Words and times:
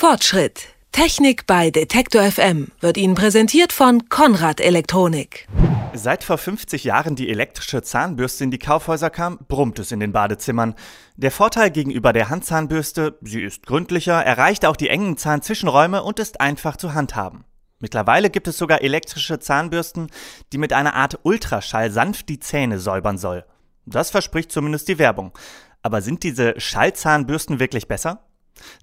Fortschritt. 0.00 0.68
Technik 0.92 1.46
bei 1.46 1.70
Detektor 1.70 2.22
FM 2.22 2.68
wird 2.80 2.96
Ihnen 2.96 3.14
präsentiert 3.14 3.70
von 3.70 4.08
Konrad 4.08 4.58
Elektronik. 4.58 5.46
Seit 5.92 6.24
vor 6.24 6.38
50 6.38 6.84
Jahren 6.84 7.16
die 7.16 7.28
elektrische 7.28 7.82
Zahnbürste 7.82 8.44
in 8.44 8.50
die 8.50 8.58
Kaufhäuser 8.58 9.10
kam, 9.10 9.38
brummt 9.46 9.78
es 9.78 9.92
in 9.92 10.00
den 10.00 10.12
Badezimmern. 10.12 10.74
Der 11.16 11.30
Vorteil 11.30 11.70
gegenüber 11.70 12.14
der 12.14 12.30
Handzahnbürste, 12.30 13.18
sie 13.20 13.42
ist 13.42 13.66
gründlicher, 13.66 14.24
erreicht 14.24 14.64
auch 14.64 14.76
die 14.76 14.88
engen 14.88 15.18
Zahnzwischenräume 15.18 16.02
und 16.02 16.18
ist 16.18 16.40
einfach 16.40 16.78
zu 16.78 16.94
handhaben. 16.94 17.44
Mittlerweile 17.78 18.30
gibt 18.30 18.48
es 18.48 18.56
sogar 18.56 18.80
elektrische 18.80 19.38
Zahnbürsten, 19.38 20.10
die 20.54 20.58
mit 20.58 20.72
einer 20.72 20.94
Art 20.94 21.18
Ultraschall 21.24 21.90
sanft 21.90 22.30
die 22.30 22.40
Zähne 22.40 22.78
säubern 22.78 23.18
soll. 23.18 23.44
Das 23.84 24.08
verspricht 24.08 24.50
zumindest 24.50 24.88
die 24.88 24.98
Werbung. 24.98 25.36
Aber 25.82 26.00
sind 26.00 26.22
diese 26.22 26.58
Schallzahnbürsten 26.58 27.60
wirklich 27.60 27.86
besser? 27.86 28.29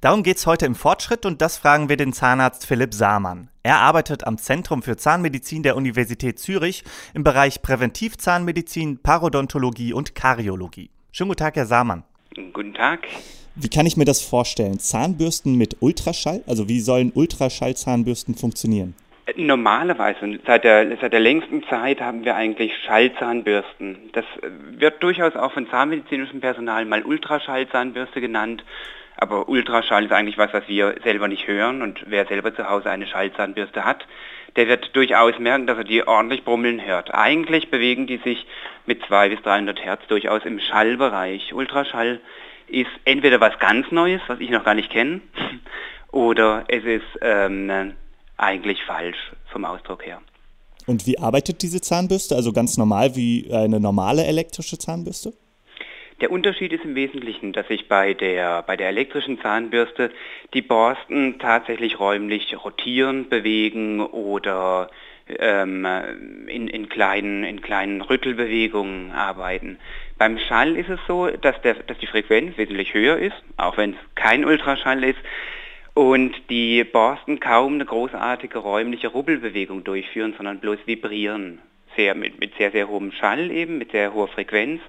Darum 0.02 0.24
geht's 0.24 0.46
heute 0.46 0.66
im 0.66 0.76
Fortschritt 0.76 1.26
und 1.26 1.42
das 1.42 1.58
fragen 1.58 1.90
wir 1.90 1.98
den 1.98 2.14
Zahnarzt 2.14 2.66
Philipp 2.66 2.94
Saamann. 2.94 3.50
Er 3.64 3.80
arbeitet 3.80 4.26
am 4.26 4.38
Zentrum 4.38 4.82
für 4.82 4.98
Zahnmedizin 4.98 5.64
der 5.64 5.76
Universität 5.76 6.40
Zürich 6.40 6.84
im 7.14 7.24
Bereich 7.24 7.62
Präventivzahnmedizin, 7.62 9.00
Parodontologie 9.04 9.94
und 9.94 10.16
Kariologie. 10.16 10.90
Schönen 11.12 11.30
guten 11.30 11.40
Tag, 11.40 11.56
Herr 11.56 11.66
Saamann. 11.66 12.04
Guten 12.54 12.74
Tag. 12.74 13.08
Wie 13.56 13.70
kann 13.70 13.88
ich 13.88 13.98
mir 13.98 14.06
das 14.06 14.22
vorstellen? 14.22 14.80
Zahnbürsten 14.80 15.56
mit 15.56 15.78
Ultraschall? 15.80 16.44
Also 16.46 16.70
wie 16.70 16.80
sollen 16.80 17.12
Ultraschallzahnbürsten 17.14 18.36
funktionieren? 18.36 18.94
Normalerweise, 19.36 20.40
seit 20.46 20.64
der, 20.64 20.96
seit 21.02 21.12
der 21.12 21.20
längsten 21.20 21.64
Zeit 21.64 22.00
haben 22.00 22.24
wir 22.24 22.36
eigentlich 22.36 22.72
Schallzahnbürsten. 22.86 24.12
Das 24.14 24.24
wird 24.78 25.04
durchaus 25.04 25.36
auch 25.36 25.52
von 25.52 25.68
zahnmedizinischem 25.70 26.40
Personal 26.40 26.86
mal 26.86 27.04
Ultraschallzahnbürste 27.04 28.22
genannt. 28.22 28.64
Aber 29.18 29.50
Ultraschall 29.50 30.06
ist 30.06 30.12
eigentlich 30.12 30.38
was, 30.38 30.54
was 30.54 30.68
wir 30.68 30.96
selber 31.04 31.28
nicht 31.28 31.48
hören. 31.48 31.82
Und 31.82 32.04
wer 32.08 32.26
selber 32.28 32.56
zu 32.56 32.70
Hause 32.70 32.90
eine 32.90 33.08
Schallzahnbürste 33.08 33.84
hat, 33.84 34.06
der 34.56 34.68
wird 34.68 34.96
durchaus 34.96 35.38
merken, 35.40 35.68
dass 35.68 35.78
er 35.78 35.84
die 35.84 36.08
ordentlich 36.08 36.44
brummeln 36.44 36.86
hört. 36.86 37.14
Eigentlich 37.14 37.70
bewegen 37.70 38.08
die 38.08 38.18
sich 38.18 38.46
mit 38.86 39.04
200 39.06 39.36
bis 39.36 39.44
300 39.44 39.84
Hertz 39.84 40.02
durchaus 40.08 40.46
im 40.46 40.60
Schallbereich. 40.60 41.54
Ultraschall 41.54 42.20
ist 42.68 42.90
entweder 43.06 43.40
was 43.40 43.58
ganz 43.60 43.92
Neues, 43.92 44.22
was 44.28 44.40
ich 44.40 44.50
noch 44.50 44.64
gar 44.64 44.74
nicht 44.74 44.92
kenne, 44.92 45.22
oder 46.12 46.66
es 46.68 46.84
ist 46.84 47.06
ähm, 47.22 47.94
eigentlich 48.38 48.84
falsch 48.84 49.32
vom 49.52 49.66
Ausdruck 49.66 50.06
her. 50.06 50.22
Und 50.86 51.06
wie 51.06 51.20
arbeitet 51.20 51.62
diese 51.62 51.82
Zahnbürste? 51.82 52.36
Also 52.36 52.54
ganz 52.54 52.78
normal 52.78 53.16
wie 53.16 53.52
eine 53.52 53.80
normale 53.80 54.26
elektrische 54.26 54.78
Zahnbürste? 54.78 55.34
Der 56.20 56.32
Unterschied 56.32 56.74
ist 56.74 56.84
im 56.84 56.96
Wesentlichen, 56.96 57.54
dass 57.54 57.68
sich 57.68 57.88
bei 57.88 58.16
der, 58.16 58.64
bei 58.64 58.76
der 58.76 58.90
elektrischen 58.90 59.40
Zahnbürste 59.40 60.12
die 60.56 60.64
Borsten 60.64 61.38
tatsächlich 61.38 62.00
räumlich 62.00 62.58
rotieren, 62.64 63.30
bewegen 63.30 64.02
oder 64.02 64.90
ähm, 65.28 65.86
in, 66.48 66.68
in, 66.68 66.90
kleinen, 66.90 67.44
in 67.44 67.62
kleinen 67.62 68.02
Rüttelbewegungen 68.02 69.12
arbeiten. 69.12 69.78
Beim 70.18 70.40
Schall 70.40 70.76
ist 70.76 70.90
es 70.90 71.00
so, 71.08 71.28
dass, 71.28 71.62
der, 71.62 71.76
dass 71.76 72.00
die 72.00 72.08
Frequenz 72.08 72.58
wesentlich 72.58 72.96
höher 72.96 73.18
ist, 73.18 73.36
auch 73.58 73.78
wenn 73.78 73.92
es 73.92 73.98
kein 74.16 74.44
Ultraschall 74.44 75.04
ist, 75.04 75.20
und 75.94 76.34
die 76.50 76.84
Borsten 76.84 77.40
kaum 77.40 77.76
eine 77.76 77.86
großartige 77.86 78.60
räumliche 78.60 79.08
Rubbelbewegung 79.08 79.84
durchführen, 79.84 80.34
sondern 80.36 80.60
bloß 80.60 80.80
vibrieren. 80.86 81.60
Sehr, 81.96 82.14
mit, 82.14 82.40
mit 82.40 82.56
sehr, 82.58 82.72
sehr 82.72 82.88
hohem 82.88 83.12
Schall 83.12 83.50
eben, 83.50 83.80
mit 83.80 83.92
sehr 83.92 84.14
hoher 84.14 84.28
Frequenz 84.28 84.82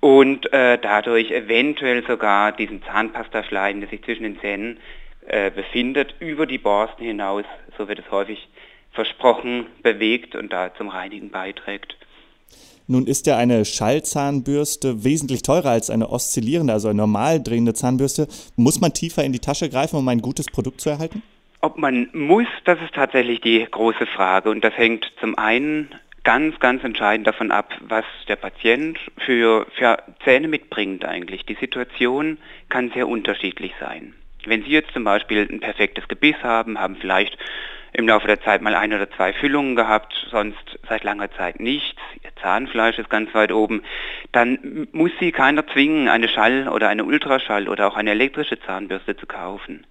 und 0.00 0.52
äh, 0.52 0.78
dadurch 0.78 1.30
eventuell 1.30 2.04
sogar 2.06 2.52
diesen 2.52 2.82
Zahnpastaschleim, 2.82 3.80
der 3.80 3.90
sich 3.90 4.02
zwischen 4.02 4.22
den 4.24 4.40
Zähnen 4.40 4.78
äh, 5.26 5.50
befindet, 5.50 6.14
über 6.18 6.46
die 6.46 6.58
Borsten 6.58 7.04
hinaus, 7.04 7.44
so 7.76 7.86
wird 7.88 7.98
es 7.98 8.10
häufig 8.10 8.48
versprochen, 8.92 9.66
bewegt 9.82 10.34
und 10.34 10.52
da 10.52 10.74
zum 10.74 10.88
Reinigen 10.88 11.30
beiträgt. 11.30 11.96
Nun 12.86 13.06
ist 13.06 13.28
ja 13.28 13.36
eine 13.36 13.64
Schallzahnbürste 13.64 15.04
wesentlich 15.04 15.42
teurer 15.42 15.70
als 15.70 15.90
eine 15.90 16.10
oszillierende, 16.10 16.72
also 16.72 16.88
eine 16.88 16.96
normal 16.96 17.40
drehende 17.40 17.72
Zahnbürste. 17.72 18.26
Muss 18.56 18.80
man 18.80 18.92
tiefer 18.92 19.22
in 19.22 19.32
die 19.32 19.38
Tasche 19.38 19.68
greifen, 19.68 19.96
um 19.96 20.08
ein 20.08 20.20
gutes 20.20 20.46
Produkt 20.46 20.80
zu 20.80 20.90
erhalten? 20.90 21.22
Ob 21.60 21.78
man 21.78 22.08
muss, 22.12 22.48
das 22.64 22.80
ist 22.80 22.94
tatsächlich 22.94 23.40
die 23.42 23.64
große 23.70 24.06
Frage. 24.06 24.50
Und 24.50 24.64
das 24.64 24.76
hängt 24.76 25.12
zum 25.20 25.38
einen 25.38 25.90
ganz, 26.24 26.58
ganz 26.60 26.84
entscheidend 26.84 27.26
davon 27.26 27.50
ab, 27.50 27.72
was 27.80 28.04
der 28.28 28.36
Patient 28.36 28.98
für, 29.18 29.66
für 29.76 29.98
Zähne 30.24 30.48
mitbringt 30.48 31.04
eigentlich. 31.04 31.46
Die 31.46 31.54
Situation 31.54 32.38
kann 32.68 32.90
sehr 32.90 33.08
unterschiedlich 33.08 33.72
sein. 33.80 34.14
Wenn 34.44 34.62
Sie 34.62 34.70
jetzt 34.70 34.92
zum 34.92 35.04
Beispiel 35.04 35.46
ein 35.50 35.60
perfektes 35.60 36.08
Gebiss 36.08 36.36
haben, 36.42 36.78
haben 36.80 36.96
vielleicht 36.96 37.36
im 37.92 38.06
Laufe 38.06 38.26
der 38.26 38.40
Zeit 38.40 38.62
mal 38.62 38.74
ein 38.74 38.92
oder 38.92 39.10
zwei 39.10 39.32
Füllungen 39.32 39.74
gehabt, 39.74 40.14
sonst 40.30 40.78
seit 40.88 41.04
langer 41.04 41.30
Zeit 41.32 41.60
nichts, 41.60 42.00
Ihr 42.22 42.30
Zahnfleisch 42.40 42.98
ist 42.98 43.10
ganz 43.10 43.34
weit 43.34 43.52
oben, 43.52 43.82
dann 44.32 44.88
muss 44.92 45.10
Sie 45.18 45.32
keiner 45.32 45.66
zwingen, 45.66 46.08
eine 46.08 46.28
Schall- 46.28 46.68
oder 46.68 46.88
eine 46.88 47.04
Ultraschall- 47.04 47.68
oder 47.68 47.88
auch 47.88 47.96
eine 47.96 48.12
elektrische 48.12 48.60
Zahnbürste 48.60 49.16
zu 49.16 49.26
kaufen. 49.26 49.86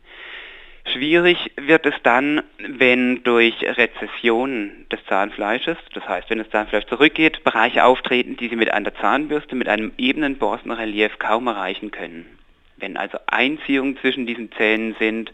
Schwierig 0.93 1.51
wird 1.55 1.85
es 1.85 1.93
dann, 2.01 2.41
wenn 2.57 3.23
durch 3.23 3.53
Rezession 3.61 4.85
des 4.91 4.99
Zahnfleisches, 5.05 5.77
das 5.93 6.07
heißt, 6.07 6.29
wenn 6.29 6.39
das 6.39 6.49
Zahnfleisch 6.49 6.85
zurückgeht, 6.85 7.43
Bereiche 7.43 7.83
auftreten, 7.83 8.37
die 8.37 8.47
Sie 8.47 8.55
mit 8.55 8.71
einer 8.71 8.93
Zahnbürste 8.95 9.55
mit 9.55 9.69
einem 9.69 9.91
ebenen 9.97 10.37
Borstenrelief 10.37 11.19
kaum 11.19 11.45
erreichen 11.47 11.91
können. 11.91 12.25
Wenn 12.77 12.97
also 12.97 13.19
Einziehungen 13.27 13.97
zwischen 13.97 14.25
diesen 14.25 14.51
Zähnen 14.53 14.95
sind, 14.97 15.31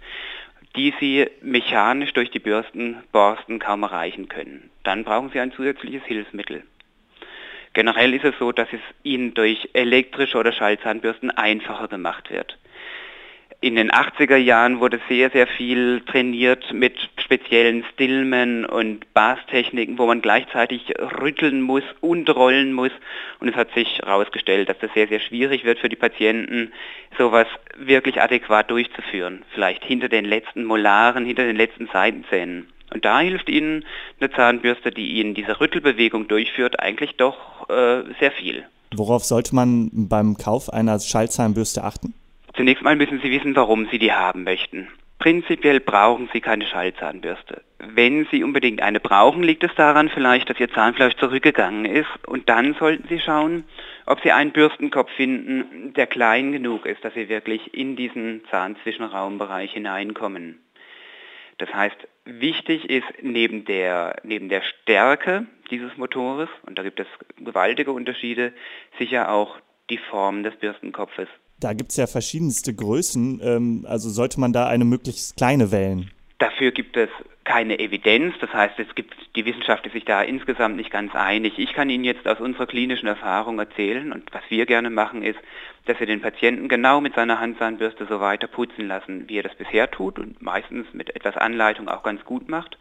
die 0.76 0.94
Sie 1.00 1.28
mechanisch 1.42 2.12
durch 2.14 2.32
die 2.32 2.40
Bürsten, 2.40 2.98
Borsten 3.14 3.60
kaum 3.60 3.84
erreichen 3.84 4.28
können, 4.28 4.70
dann 4.84 5.06
brauchen 5.06 5.30
Sie 5.32 5.40
ein 5.40 5.54
zusätzliches 5.54 6.04
Hilfsmittel. 6.04 6.64
Generell 7.74 8.14
ist 8.14 8.26
es 8.26 8.38
so, 8.40 8.52
dass 8.52 8.68
es 8.74 8.82
Ihnen 9.04 9.34
durch 9.34 9.70
elektrische 9.74 10.38
oder 10.38 10.52
Schallzahnbürsten 10.52 11.32
einfacher 11.32 11.88
gemacht 11.88 12.30
wird. 12.30 12.58
In 13.62 13.76
den 13.76 13.90
80er 13.90 14.36
Jahren 14.36 14.80
wurde 14.80 15.00
sehr, 15.10 15.32
sehr 15.32 15.48
viel 15.48 16.02
trainiert 16.02 16.74
mit 16.74 16.98
speziellen 17.18 17.84
Stillman 17.94 18.66
und 18.66 19.12
Bastechniken, 19.14 19.98
wo 19.98 20.06
man 20.06 20.22
gleichzeitig 20.22 20.94
rütteln 21.20 21.62
muss 21.62 21.84
und 22.02 22.30
rollen 22.30 22.74
muss. 22.74 22.92
Und 23.40 23.48
es 23.48 23.56
hat 23.56 23.74
sich 23.74 24.00
herausgestellt, 24.00 24.70
dass 24.70 24.78
das 24.80 24.92
sehr, 24.94 25.08
sehr 25.08 25.20
schwierig 25.20 25.64
wird 25.64 25.80
für 25.80 25.90
die 25.90 25.96
Patienten, 25.96 26.72
sowas 27.18 27.48
wirklich 27.78 28.22
adäquat 28.22 28.70
durchzuführen. 28.70 29.44
Vielleicht 29.54 29.84
hinter 29.84 30.10
den 30.10 30.26
letzten 30.26 30.66
Molaren, 30.66 31.26
hinter 31.26 31.46
den 31.46 31.56
letzten 31.56 31.88
Seitenzähnen. 31.88 32.68
Und 32.94 33.04
da 33.04 33.20
hilft 33.20 33.50
Ihnen 33.50 33.84
eine 34.20 34.32
Zahnbürste, 34.32 34.92
die 34.92 35.20
Ihnen 35.20 35.34
diese 35.34 35.60
Rüttelbewegung 35.60 36.28
durchführt, 36.28 36.80
eigentlich 36.80 37.18
doch 37.18 37.70
äh, 37.70 38.04
sehr 38.20 38.32
viel. 38.32 38.66
Worauf 38.96 39.24
sollte 39.26 39.56
man 39.56 39.90
beim 39.92 40.38
Kauf 40.38 40.72
einer 40.72 41.00
Schallzahnbürste 41.00 41.84
achten? 41.84 42.14
Zunächst 42.56 42.84
mal 42.84 42.96
müssen 42.96 43.20
Sie 43.22 43.32
wissen, 43.32 43.56
warum 43.56 43.88
Sie 43.88 44.00
die 44.00 44.14
haben 44.14 44.44
möchten. 44.44 44.88
Prinzipiell 45.20 45.80
brauchen 45.80 46.30
Sie 46.32 46.42
keine 46.42 46.66
Schallzahnbürste. 46.66 47.64
Wenn 47.80 48.28
Sie 48.32 48.44
unbedingt 48.44 48.82
eine 48.82 49.00
brauchen, 49.00 49.44
liegt 49.44 49.64
es 49.64 49.74
daran 49.76 50.10
vielleicht, 50.10 50.50
dass 50.50 50.60
Ihr 50.60 50.70
Zahnfleisch 50.70 51.16
zurückgegangen 51.16 51.86
ist 51.86 52.10
und 52.28 52.48
dann 52.50 52.74
sollten 52.76 53.08
Sie 53.08 53.20
schauen, 53.20 53.64
ob 54.06 54.22
Sie 54.22 54.32
einen 54.32 54.52
Bürstenkopf 54.52 55.12
finden, 55.12 55.94
der 55.94 56.08
klein 56.08 56.52
genug 56.52 56.86
ist, 56.86 57.04
dass 57.04 57.14
Sie 57.14 57.30
wirklich 57.30 57.74
in 57.74 57.96
diesen 57.96 58.44
Zahnzwischenraumbereich 58.52 59.72
hineinkommen. 59.74 60.60
Das 61.58 61.74
heißt, 61.74 62.08
wichtig 62.26 62.90
ist 62.90 63.08
neben 63.22 63.66
der, 63.66 64.18
neben 64.24 64.50
der 64.50 64.62
Stärke 64.62 65.46
dieses 65.72 65.96
Motores, 65.98 66.50
und 66.66 66.78
da 66.78 66.84
gibt 66.84 67.00
es 67.00 67.08
gewaltige 67.38 67.94
Unterschiede, 67.94 68.54
sicher 69.00 69.32
auch 69.32 69.58
die 69.90 69.98
Form 69.98 70.44
des 70.44 70.56
Bürstenkopfes. 70.58 71.30
Da 71.60 71.74
gibt 71.74 71.92
es 71.92 71.98
ja 71.98 72.08
verschiedenste 72.08 72.74
Größen, 72.74 73.40
ähm, 73.44 73.86
also 73.88 74.10
sollte 74.10 74.40
man 74.40 74.54
da 74.54 74.68
eine 74.68 74.86
möglichst 74.86 75.38
kleine 75.38 75.72
wählen. 75.72 76.12
Dafür 76.38 76.72
gibt 76.72 76.98
es 76.98 77.10
keine 77.46 77.80
Evidenz, 77.80 78.34
das 78.42 78.52
heißt, 78.52 78.78
es 78.80 78.94
gibt, 78.96 79.14
die 79.36 79.46
Wissenschaft 79.46 79.86
ist 79.86 79.94
sich 79.94 80.04
da 80.04 80.22
insgesamt 80.24 80.76
nicht 80.76 80.90
ganz 80.90 81.14
einig. 81.14 81.58
Ich 81.58 81.74
kann 81.74 81.90
Ihnen 81.90 82.04
jetzt 82.04 82.28
aus 82.28 82.40
unserer 82.40 82.66
klinischen 82.66 83.08
Erfahrung 83.08 83.60
erzählen 83.60 84.12
und 84.12 84.34
was 84.34 84.42
wir 84.50 84.66
gerne 84.66 84.90
machen 84.90 85.22
ist, 85.22 85.40
dass 85.86 86.00
wir 86.00 86.08
den 86.08 86.22
Patienten 86.22 86.68
genau 86.68 87.02
mit 87.02 87.14
seiner 87.14 87.40
Handzahnbürste 87.40 88.08
so 88.10 88.20
weiter 88.20 88.48
putzen 88.48 88.88
lassen, 88.88 89.30
wie 89.30 89.38
er 89.38 89.44
das 89.44 89.56
bisher 89.56 89.90
tut 89.92 90.18
und 90.18 90.42
meistens 90.42 90.88
mit 90.94 91.16
etwas 91.16 91.38
Anleitung 91.38 91.88
auch 91.88 92.02
ganz 92.02 92.26
gut 92.26 92.50
macht, 92.50 92.80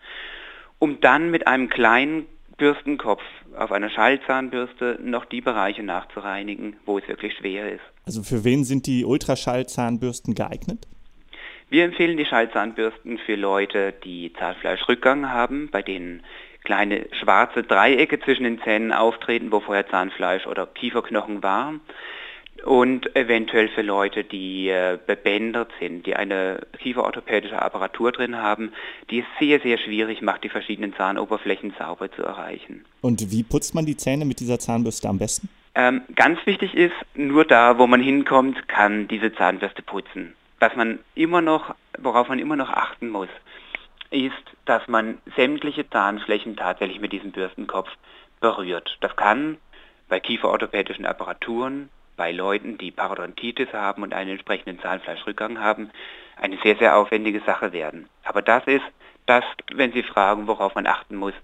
um 0.79 0.99
dann 1.01 1.31
mit 1.31 1.47
einem 1.47 1.69
kleinen 1.69 2.27
Bürstenkopf 2.57 3.23
auf 3.57 3.73
einer 3.73 3.91
Schallzahnbürste 3.91 4.99
noch 5.03 5.25
die 5.25 5.41
Bereiche 5.41 5.83
nachzureinigen, 5.83 6.77
wo 6.87 6.99
es 6.99 7.09
wirklich 7.09 7.35
schwer 7.37 7.73
ist. 7.73 7.83
Also 8.07 8.23
für 8.23 8.45
wen 8.45 8.65
sind 8.65 8.87
die 8.87 9.05
Ultraschallzahnbürsten 9.05 10.35
geeignet? 10.35 10.87
Wir 11.71 11.85
empfehlen 11.85 12.17
die 12.17 12.27
Schallzahnbürsten 12.27 13.19
für 13.19 13.35
Leute, 13.35 13.95
die 14.05 14.33
Zahnfleischrückgang 14.39 15.31
haben, 15.31 15.71
bei 15.71 15.83
denen 15.83 16.23
kleine 16.63 17.07
schwarze 17.21 17.63
Dreiecke 17.63 18.21
zwischen 18.21 18.45
den 18.45 18.61
Zähnen 18.63 18.93
auftreten, 18.93 19.53
wo 19.53 19.61
vorher 19.61 19.89
Zahnfleisch 19.89 20.47
oder 20.47 20.67
Kieferknochen 20.67 21.43
war. 21.43 21.75
Und 22.65 23.15
eventuell 23.15 23.69
für 23.69 23.83
Leute, 23.83 24.25
die 24.25 24.69
äh, 24.69 24.99
bebändert 25.07 25.71
sind, 25.79 26.07
die 26.07 26.17
eine 26.17 26.67
kieferorthopädische 26.79 27.61
Apparatur 27.61 28.13
drin 28.13 28.37
haben, 28.37 28.73
die 29.11 29.21
es 29.21 29.27
sehr, 29.39 29.61
sehr 29.61 29.79
schwierig 29.79 30.23
macht, 30.23 30.45
die 30.45 30.49
verschiedenen 30.49 30.95
Zahnoberflächen 30.95 31.75
sauber 31.79 32.11
zu 32.11 32.23
erreichen. 32.23 32.85
Und 33.03 33.31
wie 33.31 33.43
putzt 33.43 33.75
man 33.75 33.85
die 33.85 33.97
Zähne 33.97 34.25
mit 34.25 34.41
dieser 34.41 34.59
Zahnbürste 34.59 35.09
am 35.09 35.19
besten? 35.19 35.49
Ähm, 35.75 36.03
ganz 36.15 36.39
wichtig 36.47 36.75
ist, 36.75 36.95
nur 37.15 37.45
da, 37.45 37.79
wo 37.79 37.87
man 37.87 38.01
hinkommt, 38.01 38.69
kann 38.69 39.09
diese 39.09 39.35
Zahnbürste 39.35 39.83
putzen. 39.83 40.35
Was 40.61 40.75
man 40.77 41.01
immer 41.15 41.43
noch, 41.43 41.75
worauf 41.99 42.29
man 42.29 42.39
immer 42.39 42.57
noch 42.57 42.71
achten 42.71 43.11
muss, 43.11 43.29
ist, 44.11 44.33
dass 44.65 44.87
man 44.89 45.19
sämtliche 45.37 45.89
Zahnflächen 45.91 46.57
tatsächlich 46.57 47.01
mit 47.01 47.13
diesem 47.13 47.33
Bürstenkopf 47.33 47.89
berührt. 48.41 48.97
Das 49.01 49.17
kann 49.17 49.59
bei 50.09 50.21
kieferorthopädischen 50.21 51.05
Apparaturen 51.05 51.89
bei 52.17 52.33
Leuten, 52.33 52.79
die 52.79 52.91
Parodontitis 52.91 53.73
haben 53.73 54.03
und 54.03 54.15
einen 54.15 54.31
entsprechenden 54.31 54.81
Zahnfleischrückgang 54.81 55.59
haben, 55.59 55.91
eine 56.37 56.59
sehr, 56.63 56.77
sehr 56.77 56.97
aufwendige 56.97 57.41
Sache 57.41 57.73
werden. 57.73 58.09
Aber 58.25 58.43
das 58.43 58.65
ist 58.67 58.85
das, 59.27 59.45
wenn 59.73 59.93
Sie 59.93 60.03
fragen, 60.03 60.47
worauf 60.47 60.75
man 60.75 60.87
achten 60.87 61.17
muss, 61.17 61.35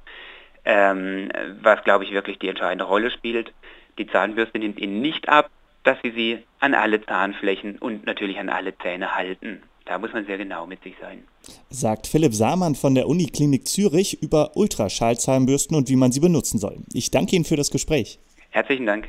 ähm, 0.65 1.31
was, 1.63 1.83
glaube 1.85 2.05
ich, 2.05 2.13
wirklich 2.13 2.39
die 2.39 2.49
entscheidende 2.49 2.85
Rolle 2.85 3.11
spielt. 3.11 3.53
Die 3.99 4.07
Zahnbürste 4.07 4.59
nimmt 4.59 4.79
Ihnen 4.79 5.01
nicht 5.01 5.29
ab, 5.29 5.51
dass 5.83 5.99
Sie 6.03 6.11
sie 6.11 6.39
an 6.59 6.75
alle 6.75 7.05
Zahnflächen 7.05 7.79
und 7.79 8.05
natürlich 8.05 8.39
an 8.39 8.51
alle 8.51 8.77
Zähne 8.79 9.15
halten. 9.15 9.63
Da 9.87 9.99
muss 9.99 10.13
man 10.13 10.27
sehr 10.27 10.39
genau 10.39 10.67
mit 10.67 10.83
sich 10.83 10.95
sein. 11.01 11.25
Sagt 11.71 12.07
Philipp 12.07 12.35
Samann 12.35 12.75
von 12.75 12.95
der 12.95 13.09
Uniklinik 13.09 13.67
Zürich 13.67 14.23
über 14.23 14.57
Ultraschallzahnbürsten 14.57 15.77
und 15.77 15.89
wie 15.89 15.97
man 15.97 16.13
sie 16.13 16.21
benutzen 16.21 16.59
soll. 16.59 16.77
Ich 16.93 17.11
danke 17.11 17.35
Ihnen 17.35 17.45
für 17.45 17.57
das 17.57 17.71
Gespräch. 17.71 18.21
Herzlichen 18.51 18.87
Dank. 18.87 19.09